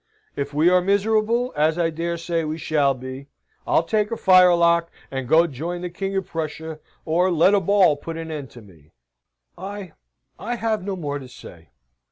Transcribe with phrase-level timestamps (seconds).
[0.35, 3.27] If we are miserable, as I dare say we shall be,
[3.67, 7.95] I'll take a firelock, and go join the King of Prussia, or let a ball
[7.95, 8.89] put an end to me."
[9.59, 9.91] "I
[10.39, 11.69] I have no more to say.